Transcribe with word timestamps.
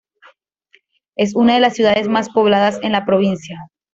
Es 1.15 1.35
una 1.35 1.53
de 1.53 1.59
las 1.59 1.75
ciudades 1.75 2.07
más 2.07 2.31
pobladas 2.31 2.79
en 2.81 2.91
la 2.93 3.05
provincia. 3.05 3.67